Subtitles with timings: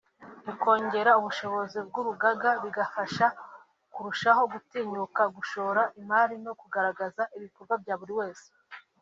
[0.45, 3.25] rikongera ubushobozi bw’urugaga bigafasha
[3.93, 8.47] kurushaho gutinyuka gushora imari no kugaragaza ibikorwa bya buri wese